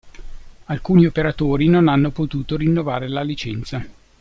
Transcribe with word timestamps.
Alcuni 0.65 1.05
operatori 1.05 1.67
non 1.67 1.87
hanno 1.87 2.09
potuto 2.09 2.57
rinnovare 2.57 3.07
la 3.07 3.21
licenza. 3.21 3.85